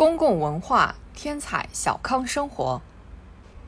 [0.00, 2.80] 公共文化天采小康生活。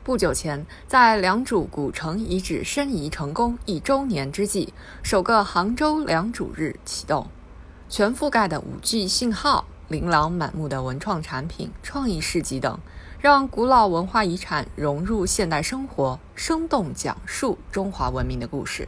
[0.03, 4.73] 不久前，在良渚古城遗址申遗成功一周年之际，
[5.03, 7.27] 首个杭州良渚日启动。
[7.87, 12.79] 全覆盖的 5G 信号、琳琅满目的文创产品、创意市集等，
[13.19, 18.87] 让古老文化遗产融入现代生活，生动讲述中华文明的故事。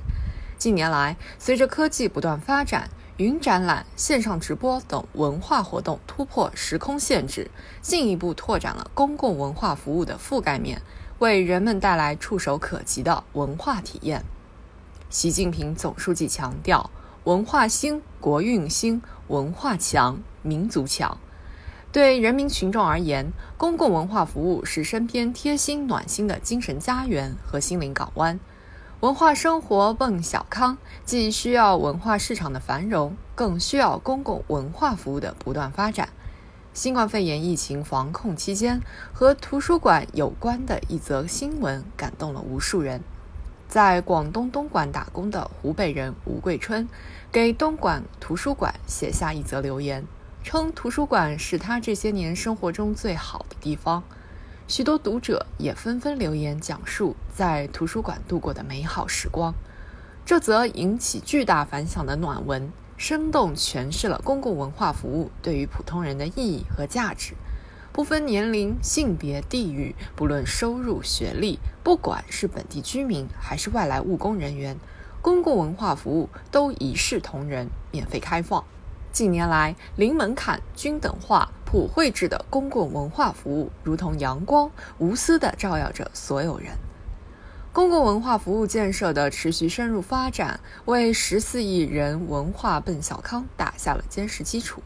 [0.58, 7.50] 近年来，随着科技不断发展，云展览、线上直播等文化活动突破时空限制，
[7.82, 10.82] 进一步拓展了公共文化服务的覆盖面，
[11.20, 14.26] 为人们带来触手可及的文化体验。
[15.10, 16.90] 习近平总书记强调
[17.24, 19.00] ：“文化兴，国运兴；
[19.30, 21.18] 文化强，民族强。”
[21.94, 28.38] 对人民群众而言，公共文化服务是身边贴心暖心的精神家园和心灵港湾。
[29.06, 36.10] 文化生活奔小康，既需要文化市场的繁荣，更需要公共文化服务的不断发展。
[36.74, 38.82] 新冠肺炎疫情防控期间，
[39.14, 43.04] 和图书馆有关的一则新闻感动了无数人。
[43.68, 46.90] 在广东东莞打工的湖北人吴桂春，
[47.32, 50.08] 给东莞图书馆写下一则留言，
[50.42, 54.02] 称图书馆是他这些年生活中最好的地方。
[54.68, 59.54] 许多读者也纷纷留言讲述在图书馆度过的美好时光。
[60.26, 67.36] 这则引起巨大反响的暖文，生动诠释了公共文化服务对于普通人的意义和价值。
[67.94, 74.78] 不分年龄、性别、地域，不论收入、学历，不管是本地居民还是外来务工人员，
[75.22, 78.64] 公共文化服务都一视同仁，免费开放。
[79.12, 86.70] 近年来，零门槛、均等化、普惠制的公共文化服务，如同阳光，无私地照耀着所有人。
[87.74, 94.82] 公共文化服务建设的持续深入发展，为十四亿人文化奔小康打下了坚实基础，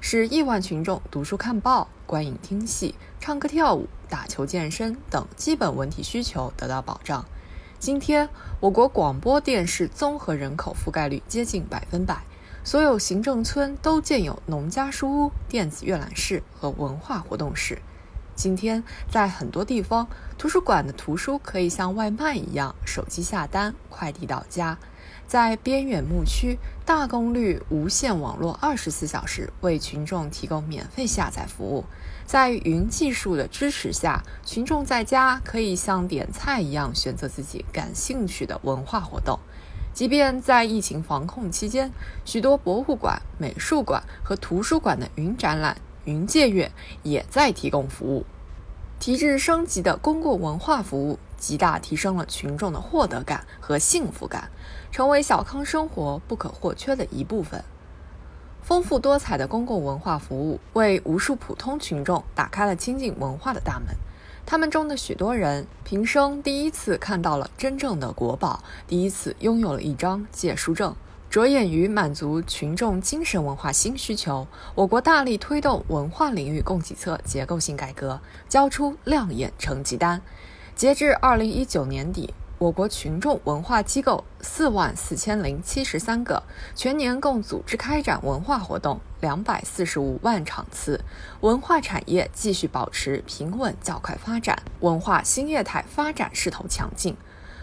[0.00, 7.24] 使亿万群众读书看报、观影听戏、唱歌跳舞、打球健身等基本文体需求得到保障。
[7.78, 12.24] 今天，我国广播电视综合人口覆盖率接近百分百。
[12.64, 17.82] 所有行政村都建有农家书屋、电子阅览室和文化活动室。
[18.36, 20.08] 今天，在很多地方，
[20.38, 24.78] 图书馆的图书可以像外卖一样，手机下单，快递到家。
[25.26, 31.84] 在边远牧区，大功率无线网络二十四小时为群众提供免费下载服务。
[32.24, 39.40] 在云技术的支持下，群众在家可以像点菜一样选择自己感兴趣的文化活动。
[39.94, 41.90] 即便在疫情防控期间，
[42.24, 46.72] 许多博物馆、美术馆和图书馆的云展览、云借阅
[47.02, 48.24] 也在提供服务。
[48.98, 54.48] 提质升级的公共文化服务，极大提升了群众的获得感和幸福感，
[54.90, 57.62] 成为小康生活不可或缺的一部分。
[58.62, 63.88] 丰富多彩的公共文化服务，为无数普通群众打开了亲近文化的大门。
[64.44, 70.94] 他们中的许多人，平生第一次看到了真正的国宝，第一次拥有了一张借书证。
[71.30, 78.20] 着眼于满足群众精神文化新需求，我国大力推动文化领域供给侧结构性改革，
[78.50, 80.20] 交出亮眼成绩单。
[80.74, 82.34] 截至二零一九年底。
[82.62, 86.40] 我国群众文化机构四万四千零七十三个，
[86.76, 91.00] 全年共组织开展文化活动两百四十五万场次，
[91.40, 97.16] 文化产业继续保持平稳较快发展，文化新业态发展势头强劲。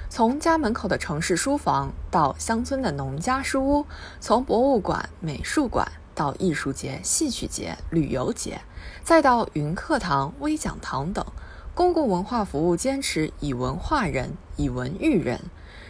[0.09, 3.85] 从家门口的城市书房到乡村的农家书屋，
[4.19, 8.59] 从博物馆、美术馆到艺术节、戏曲节、旅游节，
[9.01, 11.25] 再到云课堂、微讲堂等。
[11.73, 15.39] 公共文化服务坚持以文化人，以文育人，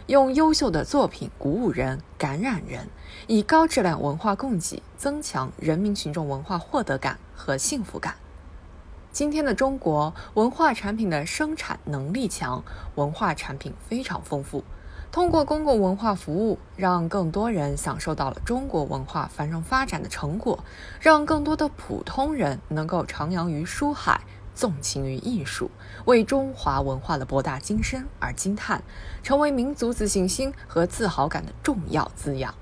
[0.06, 2.88] 用优秀的作品鼓舞人、感染人，
[3.26, 8.14] 以高质量文化供给增强人民群众文化获得感和幸福感。
[9.10, 12.62] 今天的中国文化产品的生产能力强，
[12.94, 14.62] 文化产品非常丰富。
[15.10, 20.62] 通过公共文化服务，让更多人享受到了中国文化繁荣发展的成果，
[21.00, 24.20] 让更多的普通人能够徜徉于书海。
[24.54, 25.70] 纵情于艺术，
[26.04, 28.82] 为中华文化的博大精深而惊叹，
[29.22, 32.54] 成为民族自信心和自豪感的重要滋养。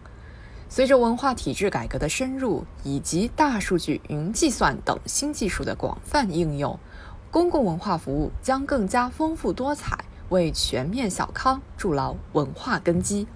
[0.69, 6.79] 随着文化体制改革的深入，以及大数据、云计算等新技术的广泛应用，
[7.31, 13.27] 公共文化服务将更加丰富多彩，为全面小康筑牢文化根基。